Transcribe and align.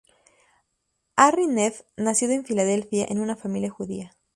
Hari 1.15 1.45
Nef 1.45 1.83
nació 1.95 2.27
en 2.31 2.43
Filadelfia, 2.43 3.05
en 3.07 3.19
una 3.19 3.35
familia 3.35 3.69
judía. 3.69 4.15